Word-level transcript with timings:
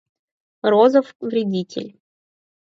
Розов— 0.63 1.13
вредитель. 1.21 1.93